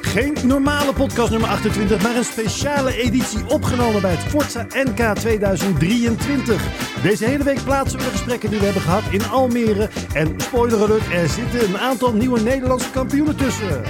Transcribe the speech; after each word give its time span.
Geen 0.00 0.36
normale 0.44 0.92
podcast 0.92 1.30
nummer 1.30 1.48
28, 1.48 2.02
maar 2.02 2.16
een 2.16 2.24
speciale 2.24 2.96
editie 2.96 3.48
opgenomen 3.48 4.00
bij 4.00 4.10
het 4.10 4.20
Forza 4.20 4.66
NK 4.70 5.14
2023. 5.14 6.62
Deze 7.02 7.24
hele 7.24 7.44
week 7.44 7.64
plaatsen 7.64 7.98
we 7.98 8.04
de 8.04 8.10
gesprekken 8.10 8.50
die 8.50 8.58
we 8.58 8.64
hebben 8.64 8.82
gehad 8.82 9.02
in 9.10 9.26
Almere. 9.26 9.88
En 10.14 10.40
spoiler 10.40 10.82
alert, 10.82 11.12
er 11.12 11.28
zitten 11.28 11.68
een 11.68 11.78
aantal 11.78 12.12
nieuwe 12.12 12.40
Nederlandse 12.40 12.90
kampioenen 12.90 13.36
tussen. 13.36 13.82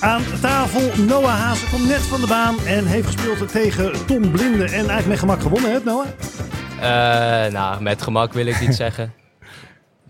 Aan 0.00 0.22
tafel 0.40 1.04
Noah 1.04 1.40
Hazen 1.40 1.68
komt 1.70 1.88
net 1.88 2.00
van 2.00 2.20
de 2.20 2.26
baan 2.26 2.54
en 2.66 2.86
heeft 2.86 3.06
gespeeld 3.06 3.52
tegen 3.52 4.06
Tom 4.06 4.30
Blinde. 4.30 4.64
En 4.64 4.70
eigenlijk 4.72 5.06
met 5.06 5.18
gemak 5.18 5.40
gewonnen, 5.40 5.72
hè 5.72 5.78
Noah? 5.84 6.06
Uh, 6.76 7.52
nou, 7.52 7.82
met 7.82 8.02
gemak 8.02 8.32
wil 8.32 8.46
ik 8.46 8.60
niet 8.60 8.74
zeggen. 8.84 9.21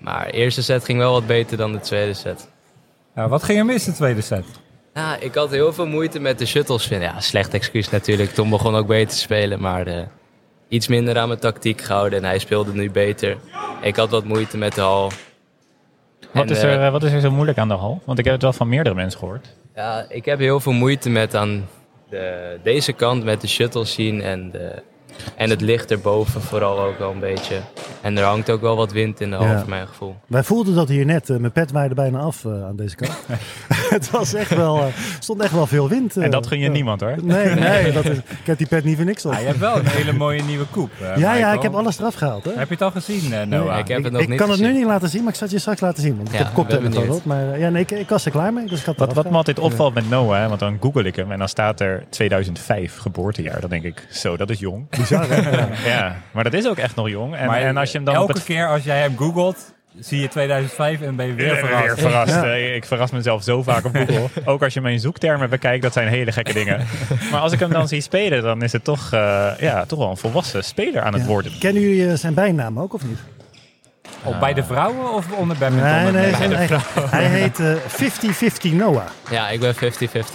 Maar 0.03 0.27
de 0.27 0.33
eerste 0.33 0.63
set 0.63 0.85
ging 0.85 0.99
wel 0.99 1.13
wat 1.13 1.27
beter 1.27 1.57
dan 1.57 1.73
de 1.73 1.81
tweede 1.81 2.15
set. 2.15 2.49
Nou, 3.15 3.29
wat 3.29 3.43
ging 3.43 3.59
er 3.59 3.65
mis 3.65 3.85
de 3.85 3.93
tweede 3.93 4.21
set? 4.21 4.45
Ja, 4.95 5.17
ik 5.17 5.35
had 5.35 5.51
heel 5.51 5.73
veel 5.73 5.87
moeite 5.87 6.21
met 6.21 6.39
de 6.39 6.47
shuttles 6.47 6.87
vinden. 6.87 7.09
Ja, 7.09 7.21
slecht 7.21 7.55
excuus 7.55 7.91
natuurlijk. 7.91 8.31
Tom 8.31 8.51
begon 8.51 8.75
ook 8.75 8.87
beter 8.87 9.09
te 9.09 9.19
spelen, 9.19 9.61
maar 9.61 9.89
uh, 9.89 10.01
iets 10.69 10.89
minder 10.89 11.19
aan 11.19 11.29
mijn 11.29 11.41
tactiek 11.41 11.81
gehouden. 11.81 12.19
En 12.19 12.25
hij 12.25 12.39
speelde 12.39 12.73
nu 12.73 12.91
beter. 12.91 13.37
Ik 13.83 13.97
had 13.97 14.11
wat 14.11 14.25
moeite 14.25 14.57
met 14.57 14.75
de 14.75 14.81
hal. 14.81 15.11
Wat, 16.33 16.51
is, 16.51 16.63
er, 16.63 16.81
uh, 16.81 16.91
wat 16.91 17.03
is 17.03 17.13
er 17.13 17.21
zo 17.21 17.31
moeilijk 17.31 17.59
aan 17.59 17.69
de 17.69 17.75
hal? 17.75 18.03
Want 18.05 18.19
ik 18.19 18.25
heb 18.25 18.35
het 18.35 18.43
wel 18.43 18.53
van 18.53 18.69
meerdere 18.69 18.95
mensen 18.95 19.19
gehoord. 19.19 19.55
Ja, 19.75 20.07
ik 20.09 20.25
heb 20.25 20.39
heel 20.39 20.61
veel 20.61 20.73
moeite 20.73 21.11
met 21.11 21.35
aan 21.35 21.69
de, 22.09 22.59
deze 22.63 22.93
kant 22.93 23.25
met 23.25 23.41
de 23.41 23.49
shuttles 23.49 23.93
zien 23.93 24.23
en 24.23 24.51
de, 24.51 24.83
en 25.37 25.51
het 25.51 25.61
licht 25.61 25.91
erboven 25.91 26.41
vooral 26.41 26.81
ook 26.81 26.99
wel 26.99 27.11
een 27.11 27.21
beetje. 27.21 27.61
En 28.01 28.19
er 28.19 28.25
hangt 28.25 28.51
ook 28.51 28.61
wel 28.61 28.77
wat 28.77 28.93
wind 28.93 29.21
in 29.21 29.31
de 29.31 29.37
hal, 29.37 29.59
voor 29.59 29.69
mijn 29.69 29.87
gevoel. 29.87 30.17
Wij 30.27 30.43
voelden 30.43 30.75
dat 30.75 30.89
hier 30.89 31.05
net. 31.05 31.29
Uh, 31.29 31.37
mijn 31.37 31.53
pet 31.53 31.73
waaide 31.73 31.95
bijna 31.95 32.19
af 32.19 32.45
uh, 32.45 32.65
aan 32.65 32.77
deze 32.77 32.97
kant. 32.97 33.13
het 33.99 34.11
was 34.11 34.35
echt 34.35 34.55
wel, 34.55 34.77
uh, 34.79 34.85
stond 35.19 35.43
echt 35.43 35.53
wel 35.53 35.67
veel 35.67 35.89
wind. 35.89 36.17
en 36.17 36.31
dat 36.31 36.47
ging 36.47 36.63
je 36.63 36.69
niemand 36.69 37.01
hoor. 37.01 37.15
Nee, 37.23 37.55
nee 37.55 37.93
dat 37.93 38.05
is, 38.05 38.17
ik 38.17 38.45
heb 38.45 38.59
die 38.59 38.67
pet 38.67 38.85
niet 38.85 38.97
voor 38.97 39.05
niks 39.05 39.25
op. 39.25 39.33
Ah, 39.33 39.41
je 39.41 39.47
hebt 39.47 39.59
wel 39.59 39.77
een 39.77 39.87
hele 39.87 40.13
mooie 40.13 40.43
nieuwe 40.43 40.65
koep. 40.65 40.91
ja, 41.17 41.35
ja, 41.35 41.53
ik 41.53 41.63
heb 41.63 41.75
alles 41.75 41.99
eraf 41.99 42.15
gehaald. 42.15 42.45
Hè? 42.45 42.51
Heb 42.51 42.69
je 42.69 42.75
het 42.75 42.83
al 42.83 42.91
gezien, 42.91 43.49
Noah? 43.49 43.71
Nee, 43.71 43.79
ik 43.79 43.89
heb 43.89 44.03
het 44.03 44.13
nog 44.13 44.23
ik, 44.23 44.29
niet 44.29 44.39
kan 44.39 44.49
gezien. 44.49 44.65
het 44.65 44.75
nu 44.75 44.79
niet 44.79 44.89
laten 44.89 45.09
zien, 45.09 45.23
maar 45.23 45.33
ik 45.33 45.39
zal 45.39 45.47
het 45.47 45.57
je 45.57 45.61
straks 45.61 45.81
laten 45.81 46.03
zien. 46.03 46.17
Want 46.17 46.29
ik 46.29 46.35
ja, 46.35 46.45
heb 46.45 46.55
koptelefoon 46.55 47.11
op. 47.11 47.25
Maar 47.25 47.59
ja, 47.59 47.69
nee, 47.69 47.83
ik, 47.83 47.91
ik, 47.91 48.09
was 48.09 48.25
er 48.25 48.31
klaar 48.31 48.53
mee. 48.53 48.67
Dus 48.67 48.81
ik 48.81 48.87
had 48.87 48.97
wat, 48.97 49.13
wat 49.13 49.31
me 49.31 49.37
altijd 49.37 49.59
opvalt 49.59 49.95
met 49.95 50.09
Noah, 50.09 50.41
hè, 50.41 50.49
want 50.49 50.61
dan 50.61 50.77
google 50.81 51.03
ik 51.03 51.17
hem 51.17 51.33
en 51.33 51.39
dan 51.39 51.49
staat 51.49 51.81
er 51.81 52.05
2005 52.11 52.97
geboortejaar. 52.97 53.61
Dan 53.61 53.71
denk 53.71 53.85
ik, 53.85 54.07
zo, 54.11 54.37
dat 54.37 54.51
is 54.51 54.59
jong. 54.59 54.89
Bizar 54.89 55.29
hè? 55.29 55.91
ja, 55.95 56.17
maar 56.31 56.45
dat 56.45 56.53
is 56.53 56.67
ook 56.67 56.79
echt 56.79 56.97
nog 56.97 57.09
jong. 57.09 57.37
En, 57.37 57.47
maar 57.47 57.61
en 57.61 57.77
als 57.77 57.91
je 57.91 57.97
hem 57.97 58.07
dan 58.07 58.15
elke 58.15 58.33
het... 58.33 58.45
keer 58.45 58.69
als 58.69 58.85
jij 58.85 59.01
hem 59.01 59.17
googelt, 59.17 59.73
zie 59.99 60.21
je 60.21 60.29
2005 60.29 61.01
en 61.01 61.17
ben 61.17 61.27
je 61.27 61.35
weer 61.35 61.57
verrast. 61.57 61.85
Weer 61.85 61.99
verrast. 61.99 62.35
Ja. 62.35 62.55
Ik 62.55 62.85
verras 62.85 63.11
mezelf 63.11 63.43
zo 63.43 63.63
vaak 63.63 63.85
op 63.85 63.97
Google. 63.97 64.29
ook 64.53 64.63
als 64.63 64.75
je 64.75 64.81
mijn 64.81 65.01
zoektermen 65.01 65.51
bekijkt, 65.51 65.83
dat 65.83 65.93
zijn 65.93 66.09
hele 66.09 66.33
gekke 66.33 66.53
dingen. 66.53 66.87
maar 67.31 67.41
als 67.41 67.53
ik 67.53 67.59
hem 67.59 67.71
dan 67.71 67.89
zie 67.89 68.01
spelen, 68.01 68.43
dan 68.43 68.63
is 68.63 68.73
het 68.73 68.85
toch, 68.85 69.11
uh, 69.15 69.51
ja, 69.59 69.85
toch 69.85 69.99
wel 69.99 70.11
een 70.11 70.17
volwassen 70.17 70.65
speler 70.65 71.03
aan 71.03 71.13
het 71.13 71.23
ja. 71.23 71.29
worden. 71.29 71.59
Kennen 71.59 71.83
jullie 71.83 72.17
zijn 72.17 72.35
bijnaam 72.35 72.79
ook 72.79 72.95
of 72.95 73.05
niet? 73.05 73.19
Op 74.25 74.41
bij 74.41 74.55
de 74.55 74.65
vrouwen 74.65 75.13
of 75.13 75.33
onder 75.33 75.57
badminton? 75.59 75.91
Nee, 75.91 76.13
nee, 76.13 76.35
hij, 76.35 76.67
hij, 76.67 76.79
hij 77.11 77.25
heet 77.25 77.61
50-50 78.61 78.65
uh, 78.65 78.73
Noah. 78.73 79.07
Ja, 79.31 79.49
ik 79.49 79.61
ben 79.61 79.75
50-50 79.75 79.79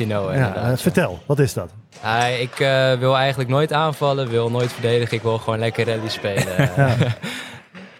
Noah. 0.07 0.35
Ja, 0.35 0.71
uh, 0.71 0.77
vertel, 0.77 1.19
wat 1.25 1.39
is 1.39 1.53
dat? 1.53 1.69
Uh, 2.05 2.41
ik 2.41 2.59
uh, 2.59 2.93
wil 2.93 3.17
eigenlijk 3.17 3.49
nooit 3.49 3.73
aanvallen, 3.73 4.29
wil 4.29 4.51
nooit 4.51 4.73
verdedigen. 4.73 5.17
Ik 5.17 5.21
wil 5.23 5.37
gewoon 5.37 5.59
lekker 5.59 5.85
rally 5.85 6.09
spelen. 6.09 6.69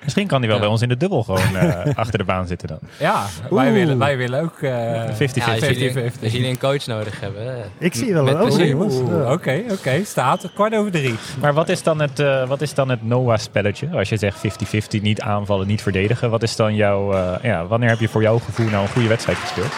Misschien 0.08 0.28
kan 0.28 0.40
hij 0.40 0.48
wel 0.48 0.58
ja. 0.58 0.64
bij 0.64 0.72
ons 0.72 0.82
in 0.82 0.90
de 0.90 0.98
dubbel 0.98 1.24
gewoon 1.24 1.54
uh, 1.54 1.86
achter 1.96 2.18
de 2.18 2.24
baan 2.24 2.48
zitten 2.48 2.68
dan. 2.68 2.80
Ja, 3.00 3.26
wij 3.50 3.74
willen, 3.74 3.98
wij 3.98 4.18
willen 4.18 4.42
ook 4.42 4.56
50-50. 4.56 4.60
Ja, 4.60 4.74
als, 4.74 5.60
jullie, 5.60 6.04
als 6.24 6.32
jullie 6.32 6.48
een 6.48 6.60
coach 6.60 6.86
nodig 6.86 7.20
hebben. 7.20 7.72
Ik 7.78 7.96
zie 7.96 8.14
wel 8.14 8.28
een 8.28 8.42
oké 8.42 8.64
jongens. 8.64 8.96
Oké, 9.72 10.04
staat 10.04 10.50
kwart 10.54 10.76
over 10.76 10.92
drie. 10.92 11.16
Maar 11.40 11.54
wat 11.54 11.70
is 11.70 11.84
dan 11.84 12.02
het, 12.02 12.20
uh, 12.20 12.48
wat 12.48 12.62
is 12.62 12.74
dan 12.74 12.90
het 12.90 13.04
Noah-spelletje? 13.04 13.90
Als 13.94 14.10
je 14.10 14.18
zegt 14.18 14.38
50-50, 14.38 15.02
niet 15.02 15.22
aanvallen, 15.22 15.68
niet 15.68 15.82
verdedigen. 15.82 16.30
Wat 16.30 16.44
is 16.44 16.56
dan 16.56 16.76
jouw, 16.76 17.14
uh, 17.14 17.36
ja, 17.42 17.66
wanneer 17.68 17.90
heb 17.90 18.00
je 18.00 18.08
voor 18.08 18.22
jouw 18.22 18.40
gevoel 18.40 18.70
nou 18.70 18.82
een 18.82 18.90
goede 18.90 19.08
wedstrijd 19.08 19.38
gespeeld? 19.38 19.72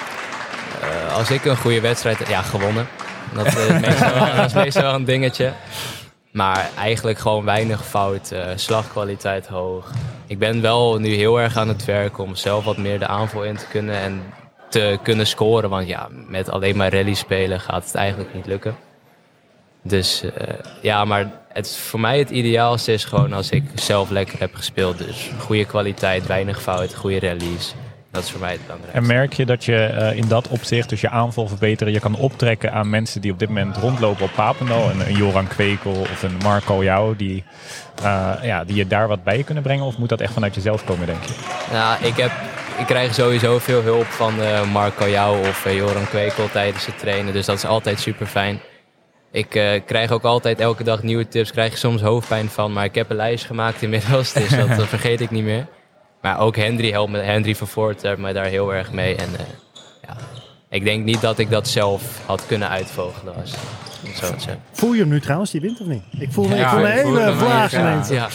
Uh, 0.84 1.16
als 1.16 1.32
ik 1.32 1.46
een 1.46 1.58
goede 1.58 1.82
wedstrijd, 1.82 2.28
ja, 2.28 2.42
gewonnen. 2.42 2.88
Dat 3.34 3.46
is, 3.46 3.54
meestal, 3.82 4.14
wel, 4.14 4.36
dat 4.36 4.46
is 4.46 4.54
meestal 4.54 4.82
wel 4.82 4.94
een 4.94 5.06
dingetje. 5.06 5.52
Maar 6.32 6.70
eigenlijk 6.78 7.20
gewoon 7.20 7.46
weinig 7.46 7.86
fout, 7.86 8.32
uh, 8.34 8.46
slagkwaliteit 8.56 9.48
hoog. 9.48 9.92
Ik 10.28 10.40
ben 10.40 10.62
wel 10.62 10.98
nu 10.98 11.14
heel 11.14 11.40
erg 11.40 11.58
aan 11.58 11.68
het 11.68 11.86
werken 11.86 12.24
om 12.24 12.36
zelf 12.36 12.64
wat 12.64 12.78
meer 12.78 13.00
de 13.00 13.08
aanval 13.08 13.44
in 13.44 13.56
te 13.56 13.68
kunnen 13.68 13.96
en 13.96 14.24
te 14.70 15.00
kunnen 15.04 15.28
scoren. 15.28 15.70
Want 15.70 15.88
ja, 15.88 16.08
met 16.12 16.50
alleen 16.50 16.78
maar 16.78 16.94
rally 16.94 17.14
spelen 17.14 17.60
gaat 17.60 17.86
het 17.86 17.96
eigenlijk 17.96 18.34
niet 18.34 18.46
lukken. 18.46 18.76
Dus 19.82 20.24
uh, 20.24 20.32
ja, 20.82 21.06
maar 21.06 21.32
het, 21.48 21.78
voor 21.78 22.00
mij 22.00 22.20
het 22.20 22.30
ideaalste 22.30 22.94
is 22.94 23.06
gewoon 23.06 23.34
als 23.34 23.50
ik 23.50 23.64
zelf 23.76 24.10
lekker 24.10 24.40
heb 24.40 24.56
gespeeld. 24.56 24.98
Dus 24.98 25.30
goede 25.40 25.66
kwaliteit, 25.66 26.28
weinig 26.28 26.62
fout, 26.62 26.96
goede 26.96 27.20
rallies. 27.20 27.76
Dat 28.12 28.24
is 28.24 28.32
voor 28.32 28.40
mij 28.40 28.52
het 28.52 28.62
belangrijkste. 28.62 29.00
En 29.00 29.08
merk 29.08 29.34
je 29.34 29.46
dat 29.46 29.66
je 29.66 29.90
uh, 29.94 30.18
in 30.18 30.28
dat 30.28 30.48
opzicht, 30.48 30.90
dus 30.90 31.02
je 31.02 31.10
aanval 31.10 31.48
verbeteren, 31.48 31.94
je 31.94 32.00
kan 32.00 32.16
optrekken 32.16 32.72
aan 32.72 32.90
mensen 32.90 33.22
die 33.22 33.32
op 33.32 33.40
dit 33.40 33.48
moment 33.48 33.78
rondlopen 33.78 34.26
op 34.26 34.32
Papendal. 34.36 34.90
Een, 34.90 35.00
een 35.00 35.16
Joran 35.16 35.48
Kwekel 35.48 35.92
of 35.92 36.24
een 36.24 36.38
Marco 36.44 36.84
Jou, 36.84 37.16
die, 37.16 37.44
uh, 38.04 38.34
ja, 38.42 38.64
die 38.64 38.76
je 38.76 38.88
daar 38.88 39.08
wat 39.08 39.24
bij 39.24 39.44
kunnen 39.44 39.64
brengen? 39.64 39.86
Of 39.86 39.98
moet 39.98 40.10
dat 40.10 40.22
echt 40.22 40.34
vanuit 40.34 40.56
jezelf 40.56 40.86
komen, 40.86 41.06
denk 41.06 41.24
je? 41.24 41.34
Nou, 41.72 42.06
ik, 42.06 42.18
heb, 42.18 42.32
ik 42.78 42.86
krijg 42.86 43.14
sowieso 43.14 43.60
veel 43.60 43.82
hulp 43.82 44.06
van 44.06 44.40
uh, 44.40 44.72
Marco 44.72 45.10
Jou 45.10 45.48
of 45.48 45.74
Joran 45.74 46.08
Kwekel 46.08 46.50
tijdens 46.52 46.86
het 46.86 47.00
trainen. 47.00 47.34
Dus 47.34 47.46
dat 47.46 47.56
is 47.56 47.66
altijd 47.66 48.00
super 48.00 48.26
fijn. 48.26 48.60
Ik 49.32 49.56
uh, 49.56 49.80
krijg 49.86 50.12
ook 50.12 50.24
altijd 50.24 50.60
elke 50.60 50.84
dag 50.84 51.04
nieuwe 51.04 51.28
tips, 51.28 51.52
krijg 51.52 51.72
je 51.72 51.78
soms 51.78 52.02
hoofdpijn 52.02 52.50
van. 52.50 52.74
Maar 52.74 52.86
ik 52.86 52.96
heb 52.96 53.10
een 53.10 53.16
lijst 53.16 53.46
gemaakt 53.46 53.82
inmiddels, 53.82 54.34
dus 54.34 54.50
dat 54.78 54.88
vergeet 54.88 55.22
ik 55.22 55.32
niet 55.32 55.44
meer. 55.44 55.68
Maar 56.22 56.40
ook 56.40 56.56
Hendry 56.56 56.92
helpt 56.92 57.12
me, 57.12 57.18
Hendry 57.18 57.56
van 57.56 57.68
Voort 57.68 58.02
helpt 58.02 58.20
mij 58.20 58.34
daar 58.34 58.46
heel 58.46 58.74
erg 58.74 58.92
mee. 58.92 59.16
En 59.16 59.30
uh, 59.32 59.40
ja, 60.08 60.16
ik 60.70 60.84
denk 60.84 61.04
niet 61.04 61.22
dat 61.22 61.40
ik 61.40 61.50
dat 61.50 61.68
zelf 61.68 62.22
had 62.26 62.46
kunnen 62.46 62.70
uitvogelen. 62.70 63.36
Als, 63.36 63.52
zo 64.16 64.26
voel 64.72 64.94
je 64.94 65.00
hem 65.00 65.10
nu 65.10 65.20
trouwens, 65.20 65.52
die 65.52 65.62
wint 65.62 65.82
of 65.82 65.88
niet? 65.88 66.04
Ik 66.20 66.32
voel, 66.32 66.50
ja, 66.50 66.56
ik 66.56 66.68
voel 66.68 66.86
een 66.86 66.92
hele 66.92 67.34
vlaag 67.34 67.74
ineens. 67.74 68.10
Ja. 68.10 68.28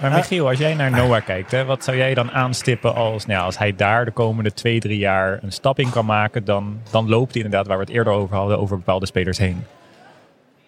Maar 0.00 0.10
Michiel, 0.10 0.48
als 0.48 0.58
jij 0.58 0.74
naar 0.74 0.90
Noah 0.90 1.24
kijkt, 1.24 1.50
hè, 1.50 1.64
wat 1.64 1.84
zou 1.84 1.96
jij 1.96 2.14
dan 2.14 2.30
aanstippen 2.30 2.94
als, 2.94 3.26
nou, 3.26 3.44
als 3.44 3.58
hij 3.58 3.76
daar 3.76 4.04
de 4.04 4.10
komende 4.10 4.52
twee, 4.52 4.80
drie 4.80 4.98
jaar 4.98 5.38
een 5.42 5.52
stap 5.52 5.78
in 5.78 5.90
kan 5.90 6.04
maken, 6.04 6.44
dan, 6.44 6.80
dan 6.90 7.08
loopt 7.08 7.34
hij 7.34 7.42
inderdaad, 7.42 7.66
waar 7.66 7.78
we 7.78 7.84
het 7.84 7.92
eerder 7.92 8.12
over 8.12 8.36
hadden, 8.36 8.58
over 8.58 8.76
bepaalde 8.76 9.06
spelers 9.06 9.38
heen. 9.38 9.64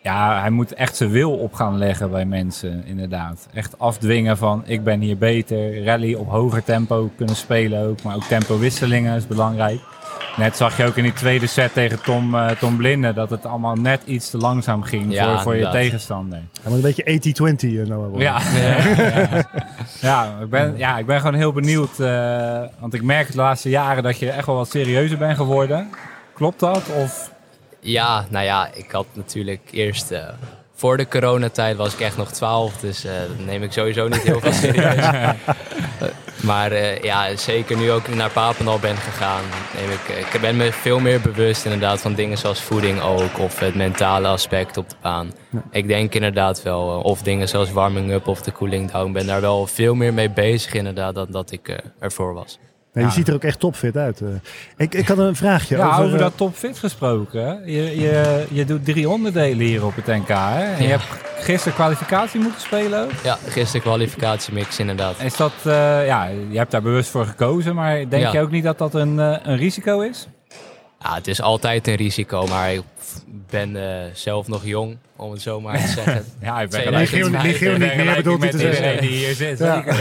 Ja, 0.04 0.40
hij 0.40 0.50
moet 0.50 0.74
echt 0.74 0.96
zijn 0.96 1.10
wil 1.10 1.32
op 1.32 1.54
gaan 1.54 1.78
leggen 1.78 2.10
bij 2.10 2.24
mensen, 2.24 2.82
inderdaad. 2.86 3.46
Echt 3.54 3.78
afdwingen 3.78 4.36
van, 4.36 4.62
ik 4.66 4.84
ben 4.84 5.00
hier 5.00 5.18
beter. 5.18 5.84
Rally 5.84 6.14
op 6.14 6.28
hoger 6.28 6.64
tempo 6.64 7.10
kunnen 7.16 7.36
spelen 7.36 7.88
ook. 7.88 8.02
Maar 8.02 8.14
ook 8.14 8.24
tempowisselingen 8.24 9.16
is 9.16 9.26
belangrijk. 9.26 9.80
Net 10.36 10.56
zag 10.56 10.76
je 10.76 10.84
ook 10.84 10.96
in 10.96 11.02
die 11.02 11.12
tweede 11.12 11.46
set 11.46 11.72
tegen 11.72 12.02
Tom, 12.02 12.34
uh, 12.34 12.50
Tom 12.50 12.76
Blinde... 12.76 13.12
dat 13.12 13.30
het 13.30 13.46
allemaal 13.46 13.74
net 13.74 14.02
iets 14.04 14.30
te 14.30 14.38
langzaam 14.38 14.82
ging 14.82 15.12
ja, 15.12 15.32
voor, 15.32 15.42
voor 15.42 15.56
je 15.56 15.68
tegenstander. 15.68 16.38
Hij 16.62 16.72
moet 16.72 16.84
een 16.84 16.94
beetje 16.94 17.52
80-20 17.54 17.68
uh, 17.68 17.86
nou 17.86 18.00
worden. 18.00 18.20
Ja, 18.20 18.40
ja, 18.54 19.44
ja, 20.08 20.38
ik 20.42 20.50
ben, 20.50 20.74
ja, 20.76 20.98
ik 20.98 21.06
ben 21.06 21.20
gewoon 21.20 21.34
heel 21.34 21.52
benieuwd. 21.52 21.98
Uh, 21.98 22.60
want 22.78 22.94
ik 22.94 23.02
merk 23.02 23.30
de 23.30 23.36
laatste 23.36 23.68
jaren 23.68 24.02
dat 24.02 24.18
je 24.18 24.30
echt 24.30 24.46
wel 24.46 24.56
wat 24.56 24.70
serieuzer 24.70 25.18
bent 25.18 25.36
geworden. 25.36 25.88
Klopt 26.34 26.60
dat? 26.60 26.82
Of... 27.02 27.23
Ja, 27.84 28.26
nou 28.30 28.44
ja, 28.44 28.70
ik 28.74 28.90
had 28.90 29.06
natuurlijk 29.12 29.60
eerst... 29.70 30.12
Uh, 30.12 30.28
voor 30.74 30.96
de 30.96 31.08
coronatijd 31.08 31.76
was 31.76 31.92
ik 31.92 32.00
echt 32.00 32.16
nog 32.16 32.32
12, 32.32 32.76
dus 32.76 33.04
uh, 33.04 33.12
dat 33.12 33.46
neem 33.46 33.62
ik 33.62 33.72
sowieso 33.72 34.08
niet 34.08 34.22
heel 34.22 34.40
veel 34.40 34.52
serieus. 34.52 35.06
maar 36.50 36.72
uh, 36.72 37.02
ja, 37.02 37.36
zeker 37.36 37.76
nu 37.76 37.90
ook 37.90 38.08
naar 38.08 38.30
Papendal 38.30 38.78
ben 38.78 38.96
gegaan, 38.96 39.42
neem 39.76 39.90
ik, 39.90 40.32
ik 40.34 40.40
ben 40.40 40.56
me 40.56 40.72
veel 40.72 41.00
meer 41.00 41.20
bewust 41.20 41.64
inderdaad 41.64 42.00
van 42.00 42.14
dingen 42.14 42.38
zoals 42.38 42.60
voeding 42.60 43.00
ook, 43.00 43.38
of 43.38 43.58
het 43.58 43.74
mentale 43.74 44.28
aspect 44.28 44.76
op 44.76 44.88
de 44.88 44.96
baan. 45.00 45.32
Ja. 45.50 45.62
Ik 45.70 45.88
denk 45.88 46.14
inderdaad 46.14 46.62
wel, 46.62 47.00
of 47.00 47.22
dingen 47.22 47.48
zoals 47.48 47.72
warming 47.72 48.12
up 48.12 48.28
of 48.28 48.42
de 48.42 48.52
cooling 48.52 48.90
down, 48.90 49.12
ben 49.12 49.26
daar 49.26 49.40
wel 49.40 49.66
veel 49.66 49.94
meer 49.94 50.14
mee 50.14 50.30
bezig 50.30 50.72
inderdaad 50.72 51.14
dan 51.14 51.26
dat 51.30 51.50
ik 51.50 51.82
ervoor 51.98 52.34
was. 52.34 52.58
Nee, 52.94 53.04
je 53.04 53.10
ziet 53.10 53.28
er 53.28 53.34
ook 53.34 53.44
echt 53.44 53.58
topfit 53.58 53.96
uit. 53.96 54.20
Uh, 54.20 54.28
ik, 54.76 54.94
ik 54.94 55.08
had 55.08 55.18
een 55.18 55.36
vraagje. 55.36 55.76
Ja, 55.76 55.88
over, 55.88 56.04
over 56.04 56.18
dat 56.18 56.36
topfit 56.36 56.78
gesproken. 56.78 57.62
Je, 57.64 58.00
je, 58.00 58.44
je 58.50 58.64
doet 58.64 58.84
drie 58.84 59.08
onderdelen 59.08 59.66
hier 59.66 59.84
op 59.84 59.96
het 59.96 60.06
NK. 60.06 60.28
Hè? 60.28 60.64
En 60.64 60.82
ja. 60.82 60.82
je 60.82 60.88
hebt 60.88 61.04
gisteren 61.38 61.74
kwalificatie 61.74 62.40
moeten 62.40 62.60
spelen 62.60 63.04
ook? 63.04 63.10
Ja, 63.22 63.38
gisteren 63.48 63.80
kwalificatiemix 63.80 64.78
inderdaad. 64.78 65.22
Is 65.22 65.36
dat, 65.36 65.52
uh, 65.66 66.06
ja, 66.06 66.28
je 66.50 66.58
hebt 66.58 66.70
daar 66.70 66.82
bewust 66.82 67.10
voor 67.10 67.26
gekozen. 67.26 67.74
Maar 67.74 68.08
denk 68.08 68.22
ja. 68.22 68.32
je 68.32 68.40
ook 68.40 68.50
niet 68.50 68.64
dat 68.64 68.78
dat 68.78 68.94
een, 68.94 69.14
uh, 69.14 69.36
een 69.42 69.56
risico 69.56 70.00
is? 70.00 70.28
Ja, 71.04 71.14
het 71.14 71.26
is 71.26 71.40
altijd 71.40 71.86
een 71.86 71.94
risico, 71.94 72.46
maar 72.46 72.72
ik 72.72 72.82
ben 73.50 73.76
eh, 73.76 74.10
zelf 74.12 74.48
nog 74.48 74.64
jong, 74.64 74.96
om 75.16 75.30
het 75.30 75.42
zo 75.42 75.60
maar 75.60 75.80
te 75.80 75.88
zeggen. 75.88 76.24
Ja, 76.40 76.60
ik 76.60 76.70
ben 76.70 76.80
niet 76.80 77.10
meer 77.10 77.30
hij 77.30 78.22
met 78.38 78.50
te 78.50 78.58
zeggen. 78.58 78.58
iedereen 78.58 79.00
die 79.00 79.10
hier 79.10 79.34
zit. 79.34 79.58
Ja. 79.58 79.84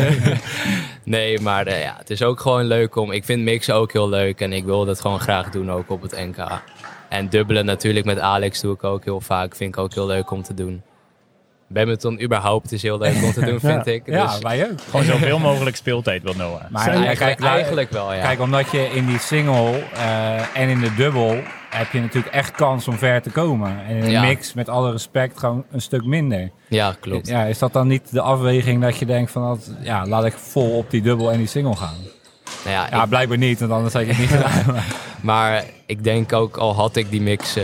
Nee, 1.04 1.40
maar 1.40 1.68
eh, 1.68 1.82
ja, 1.82 1.96
het 1.98 2.10
is 2.10 2.22
ook 2.22 2.40
gewoon 2.40 2.66
leuk 2.66 2.96
om... 2.96 3.12
Ik 3.12 3.26
vind 3.26 3.44
mixen 3.44 3.76
ook 3.76 3.92
heel 3.94 4.10
leuk 4.10 4.40
en 4.40 4.54
ik 4.54 4.66
wil 4.66 4.86
dat 4.86 5.02
gewoon 5.02 5.20
graag 5.20 5.50
doen 5.50 5.72
ook 5.72 5.90
op 5.90 6.02
het 6.02 6.12
NK. 6.12 6.62
En 7.10 7.30
dubbelen 7.30 7.66
natuurlijk 7.66 8.06
met 8.06 8.20
Alex 8.20 8.62
doe 8.62 8.74
ik 8.74 8.84
ook 8.84 9.04
heel 9.04 9.22
vaak. 9.22 9.56
Vind 9.56 9.76
ik 9.76 9.82
ook 9.82 9.94
heel 9.94 10.06
leuk 10.06 10.32
om 10.32 10.44
te 10.44 10.54
doen. 10.54 10.82
Badminton 11.74 12.22
überhaupt 12.22 12.72
is 12.72 12.82
heel 12.82 12.98
leuk 12.98 13.24
om 13.24 13.32
te 13.34 13.46
doen, 13.46 13.60
vind 13.60 13.88
ik. 13.96 14.02
Ja, 14.06 14.26
Dus, 14.26 14.40
wij 14.40 14.64
ook. 14.72 14.82
Gewoon 14.90 15.06
zoveel 15.06 15.40
mogelijk 15.40 15.76
speeltijd 15.76 16.24
wil 16.24 16.34
Noah. 16.38 16.62
Maar 16.70 16.88
eigenlijk, 16.88 17.18
kijk, 17.18 17.44
eigenlijk 17.44 17.92
wel, 17.92 18.14
ja. 18.14 18.22
Kijk, 18.22 18.40
omdat 18.40 18.72
je 18.72 18.90
in 18.94 19.06
die 19.06 19.20
single 19.20 19.84
eh, 19.94 20.58
en 20.58 20.70
in 20.70 20.80
de 20.80 20.94
dubbel 20.96 21.38
heb 21.70 21.92
je 21.92 22.00
natuurlijk 22.00 22.34
echt 22.34 22.52
kans 22.52 22.88
om 22.88 22.98
ver 22.98 23.22
te 23.22 23.30
komen. 23.30 23.86
En 23.88 23.96
in 23.96 24.10
Ja. 24.12 24.22
mix, 24.22 24.54
met 24.54 24.70
alle 24.70 24.92
respect, 24.92 25.40
gewoon 25.40 25.64
een 25.72 25.82
stuk 25.82 26.06
minder. 26.06 26.52
ja, 26.68 26.96
klopt. 27.00 27.28
Ja, 27.28 27.44
is 27.44 27.60
dat 27.60 27.74
dan 27.74 27.88
niet 27.88 28.12
de 28.12 28.22
afweging 28.22 28.82
dat 28.82 28.98
je 28.98 29.06
denkt 29.06 29.32
van, 29.32 29.48
dat, 29.48 29.72
ja, 29.82 30.06
laat 30.06 30.26
ik 30.26 30.34
vol 30.34 30.78
op 30.78 30.90
die 30.92 31.02
dubbel 31.02 31.32
en 31.32 31.38
die 31.38 31.48
single 31.48 31.76
gaan? 31.76 31.96
Nou 32.64 32.76
ja, 32.76 32.88
Ja, 32.92 33.04
ik- 33.04 33.10
blijkbaar 33.10 33.38
niet, 33.38 33.60
want 33.60 33.72
anders 33.72 33.94
had 33.94 34.02
je 34.06 34.08
het 34.14 34.18
niet 34.20 34.30
gedaan. 34.42 34.76
maar 35.22 35.64
ik 35.86 36.04
denk 36.04 36.34
ook, 36.34 36.58
al 36.58 36.76
had 36.76 36.96
ik 36.96 37.10
die 37.10 37.22
mix... 37.22 37.56
eh, 37.56 37.64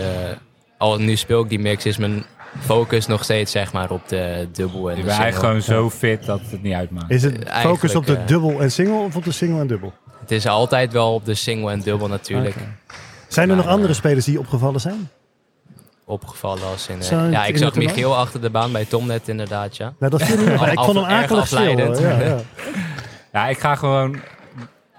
al 0.77 0.97
nu 0.97 1.15
speel 1.15 1.43
ik 1.43 1.49
die 1.49 1.59
mix, 1.59 1.85
is 1.85 1.97
mijn 1.97 2.25
focus 2.59 3.07
nog 3.07 3.23
steeds 3.23 3.51
zeg 3.51 3.73
maar 3.73 3.91
op 3.91 4.01
de 4.07 4.47
dubbel 4.51 4.89
en 4.89 4.95
Je 4.95 5.01
de 5.01 5.07
bent 5.07 5.19
eigenlijk 5.19 5.33
single. 5.33 5.47
gewoon 5.47 5.61
zo 5.91 5.97
fit 5.97 6.25
dat 6.25 6.39
het 6.49 6.61
niet 6.61 6.73
uitmaakt. 6.73 7.09
Is 7.11 7.23
het 7.23 7.43
Eigenlijk, 7.43 7.79
focus 7.79 7.95
op 7.95 8.05
de 8.05 8.15
eh, 8.17 8.27
dubbel 8.27 8.61
en 8.61 8.71
single 8.71 8.97
of 9.03 9.15
op 9.15 9.23
de 9.23 9.31
single 9.31 9.59
en 9.59 9.67
dubbel? 9.67 9.93
Het 10.19 10.31
is 10.31 10.47
altijd 10.47 10.91
wel 10.93 11.13
op 11.13 11.25
de 11.25 11.33
single 11.35 11.71
en 11.71 11.79
dubbel 11.79 12.07
natuurlijk. 12.07 12.55
Zijn 13.27 13.49
er 13.49 13.55
nog 13.55 13.65
Maar, 13.65 13.73
andere 13.73 13.91
eh, 13.93 13.97
spelers 13.99 14.25
die 14.25 14.39
opgevallen 14.39 14.81
zijn? 14.81 15.09
Opgevallen 16.05 16.63
als 16.63 16.87
in... 16.87 17.01
eh, 17.01 17.11
in 17.11 17.31
ja, 17.31 17.45
ik 17.45 17.53
in 17.53 17.57
zag? 17.59 17.75
Michiel 17.75 18.17
achter 18.17 18.41
de 18.41 18.49
baan 18.49 18.71
bij 18.71 18.85
Tom 18.85 19.07
net 19.07 19.27
inderdaad, 19.27 19.77
ja. 19.77 19.93
Nou, 19.99 20.11
dat 20.11 20.23
viel. 20.23 20.47
Ik 20.71 20.79
vond 20.79 20.95
hem 20.97 21.05
akelig 21.05 21.47
stil. 21.47 21.57
afleidend. 21.57 21.99
Ja, 21.99 22.19
ja. 22.19 22.37
Ja, 23.33 23.47
ik 23.47 23.59
ga 23.59 23.75
gewoon 23.75 24.19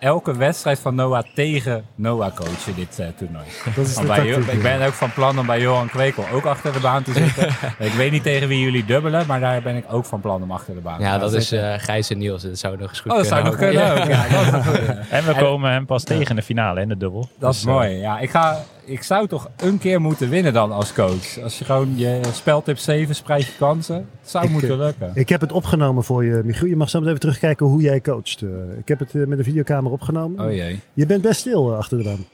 elke 0.00 0.37
wedstrijd 0.37 0.79
van 0.79 0.94
Noah 0.94 1.23
tegen 1.35 1.85
Noah 1.94 2.35
coachen 2.35 2.75
dit 2.75 2.99
eh, 2.99 3.06
toernooi. 3.17 3.44
Dat 3.76 3.87
is 3.87 3.94
de 3.94 4.23
Jo- 4.25 4.38
ik 4.52 4.62
ben 4.62 4.82
ook 4.87 4.93
van 4.93 5.12
plan 5.12 5.38
om 5.38 5.47
bij 5.47 5.61
Johan 5.61 5.88
Kwekel 5.88 6.25
ook 6.32 6.44
achter 6.44 6.73
de 6.73 6.81
baan 6.81 7.02
te 7.02 7.12
zitten. 7.12 7.49
ik 7.87 7.93
weet 7.93 8.11
niet 8.11 8.23
tegen 8.23 8.49
wie 8.49 8.61
jullie 8.61 8.85
dubbelen, 8.85 9.26
maar 9.26 9.41
daar 9.41 9.62
ben 9.62 9.76
ik 9.76 9.85
ook 9.91 10.05
van 10.05 10.20
plan 10.20 10.43
om 10.43 10.50
achter 10.50 10.75
de 10.75 10.81
baan 10.81 11.00
Ja, 11.00 11.12
te 11.14 11.19
dat 11.20 11.31
gaan 11.31 11.38
is 11.38 11.49
zitten. 11.49 11.73
eh 11.73 11.81
Gijs 11.81 12.11
en 12.11 12.19
Niels. 12.19 12.43
Dat 12.43 12.58
zou 12.58 12.76
nog 12.79 12.88
eens 12.88 13.00
goed 13.00 13.11
Oh, 13.11 13.17
dat 13.17 13.26
zou 13.26 13.44
nog 13.44 13.56
kunnen. 13.56 14.08
Ja, 14.08 14.29
dat 14.29 14.55
is 14.55 14.67
goed. 14.67 14.79
En 15.11 15.25
we 15.26 15.35
komen 15.38 15.70
hem 15.73 15.87
pas 15.87 16.05
tegen 16.05 16.26
in 16.26 16.37
de 16.37 16.43
finale 16.43 16.81
in 16.81 16.88
de 16.88 16.97
dubbel. 16.97 17.29
Dat 17.38 17.55
is 17.55 17.61
Dus, 17.61 17.69
eh, 17.69 17.75
mooi. 17.75 17.91
Ja, 17.91 18.19
ik, 18.19 18.31
ga, 18.31 18.58
ik 18.91 19.03
zou 19.03 19.27
toch 19.27 19.51
een 19.57 19.79
keer 19.79 20.01
moeten 20.01 20.29
winnen 20.29 20.53
dan 20.53 20.73
als 20.73 20.93
coach. 20.93 21.39
Als 21.43 21.59
je 21.59 21.65
gewoon 21.65 21.93
je 21.97 22.21
speltip 22.33 22.79
7 22.79 23.15
spreidt 23.15 23.47
je 23.47 23.53
kansen. 23.59 23.95
Het 23.95 24.31
zou 24.31 24.45
Ik, 24.45 24.51
moeten 24.51 24.71
eh, 24.71 24.77
lukken. 24.77 25.11
Ik 25.15 25.29
heb 25.29 25.41
het 25.41 25.53
opgenomen 25.53 26.05
voor 26.05 26.25
je, 26.25 26.41
Michiel. 26.45 26.67
Je 26.69 26.77
mag 26.77 26.91
zo 26.91 26.99
meteen 26.99 27.15
even 27.15 27.27
terugkijken 27.27 27.67
hoe 27.67 27.81
jij 27.83 28.01
coacht. 28.01 28.43
Eh, 28.43 28.49
ik 28.79 28.89
heb 28.89 28.99
het 28.99 29.15
eh, 29.15 29.25
met 29.27 29.39
een 29.39 29.45
videokamer 29.45 29.93
opgenomen. 29.93 30.47
Oh 30.47 30.53
jee. 30.53 30.81
Je 30.93 31.07
bent 31.07 31.23
best 31.23 31.41
stil 31.41 31.75
achter 31.77 31.99
de 31.99 32.05
baan. 32.05 32.25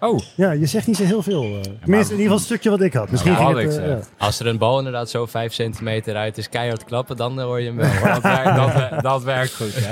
Oh, 0.00 0.20
Ja, 0.36 0.50
je 0.50 0.66
zegt 0.66 0.86
niet 0.86 0.96
zo 0.96 1.04
heel 1.04 1.22
veel. 1.22 1.40
Tenminste, 1.80 1.90
in 1.90 1.94
ieder 1.98 2.16
geval 2.18 2.36
het 2.36 2.44
stukje 2.44 2.70
wat 2.70 2.80
ik 2.80 2.92
had. 2.92 3.10
Misschien 3.10 3.34
wat 3.34 3.46
ging 3.46 3.62
had 3.62 3.74
het... 3.74 3.84
ja. 3.84 3.98
Als 4.18 4.40
er 4.40 4.46
een 4.46 4.58
bal 4.58 4.78
inderdaad 4.78 5.10
zo 5.10 5.26
5 5.26 5.52
centimeter 5.52 6.16
uit 6.16 6.38
is, 6.38 6.48
keihard 6.48 6.84
klappen, 6.84 7.16
dan 7.16 7.40
hoor 7.40 7.60
je 7.60 7.66
hem 7.66 7.76
wel. 7.76 7.88
dat, 8.14 8.22
werkt, 8.22 8.56
dat, 8.56 8.72
wer- 8.72 9.02
dat 9.02 9.22
werkt 9.22 9.54
goed. 9.54 9.88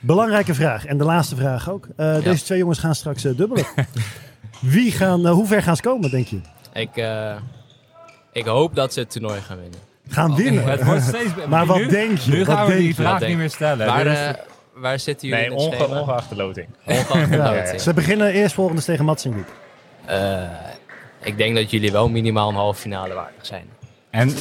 Belangrijke 0.00 0.54
vraag. 0.54 0.84
En 0.86 0.98
de 0.98 1.04
laatste 1.04 1.36
vraag 1.36 1.70
ook. 1.70 1.88
Eh, 1.96 2.22
Deze 2.22 2.44
twee 2.44 2.58
jongens 2.58 2.78
gaan 2.78 2.94
straks 2.94 3.24
eh, 3.24 3.36
dubbelen. 3.36 3.64
Wie 4.64 4.92
gaan, 4.92 5.26
eh, 5.26 5.32
hoe 5.32 5.46
ver 5.46 5.62
gaan 5.62 5.76
ze 5.76 5.82
komen, 5.82 6.10
denk 6.10 6.26
je? 6.26 6.40
ik, 6.72 6.96
eh, 6.96 7.34
ik 8.32 8.44
hoop 8.44 8.74
dat 8.74 8.92
ze 8.92 9.00
het 9.00 9.10
toernooi 9.10 9.40
gaan 9.40 9.56
winnen. 9.60 9.78
Gaan 10.08 10.34
winnen. 10.36 10.64
Het 10.64 10.84
wordt 10.84 11.02
steeds... 11.02 11.30
Maar 11.48 11.66
wat 11.66 11.76
nu, 11.76 11.86
denk 11.86 12.18
je? 12.18 12.30
Nu 12.30 12.44
Wat 12.44 12.56
gaan 12.56 12.66
we 12.66 12.76
die 12.76 12.94
vraag 12.94 13.26
niet 13.26 13.36
meer 13.36 13.50
stellen. 13.50 13.86
Waar, 13.86 14.06
eh, 14.06 14.34
waar 14.74 14.98
zitten 14.98 15.28
jullie 15.28 15.44
Nee, 15.48 15.52
in 15.52 15.56
het 15.64 15.66
onge 15.74 15.84
schema? 15.84 16.00
ongeacht 16.00 16.28
de 16.28 16.36
loting. 16.36 16.66
Ongeacht 16.86 17.30
de 17.30 17.36
Ja, 17.36 17.54
loting. 17.54 17.80
Ze 17.80 17.94
beginnen 17.94 18.32
eerst 18.32 18.54
volgende 18.54 18.82
tegen 18.82 19.04
Matsinghoek. 19.04 19.46
Eh, 20.04 20.42
ik 21.22 21.36
denk 21.36 21.56
dat 21.56 21.70
jullie 21.70 21.92
wel 21.92 22.08
minimaal 22.08 22.48
een 22.48 22.54
halve 22.54 22.80
finale 22.80 23.14
waardig 23.14 23.46
zijn. 23.46 23.64
En, 24.10 24.32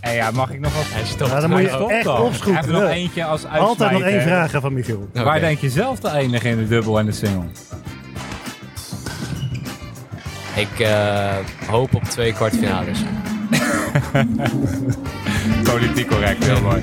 en 0.00 0.14
ja, 0.14 0.30
mag 0.30 0.50
ik 0.50 0.60
nog 0.60 0.74
wat... 0.76 1.00
En 1.00 1.06
stop. 1.06 1.28
Ja, 1.28 1.40
dan 1.40 1.50
moet 1.50 1.60
je 1.60 1.86
echt 1.88 2.06
opschroeven. 2.06 2.62
Even 2.62 2.72
nog 2.72 2.90
eentje 2.90 3.24
als 3.24 3.44
Altijd 3.44 3.90
nog 3.92 4.02
één 4.02 4.22
vraag 4.22 4.50
van 4.50 4.72
Michiel. 4.72 5.08
Waar 5.12 5.40
denk 5.40 5.58
je 5.58 5.70
zelf 5.70 5.98
te 5.98 6.08
eindigen 6.08 6.50
in 6.50 6.56
de 6.56 6.68
dubbel 6.68 6.98
en 6.98 7.06
de 7.06 7.12
single? 7.12 7.48
Ik 10.60 10.80
eh, 10.80 11.36
hoop 11.66 11.94
op 11.94 12.04
twee 12.04 12.32
kwartfinales. 12.32 12.98
Politiek 15.72 16.08
correct, 16.08 16.44
heel 16.44 16.60
mooi. 16.60 16.82